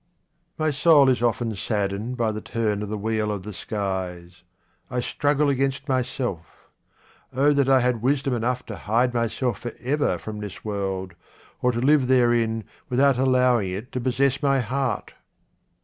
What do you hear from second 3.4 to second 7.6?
the skies. I struggle against myself. Oh